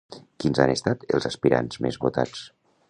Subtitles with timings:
[0.43, 2.47] Quins han estat els aspirants més votats?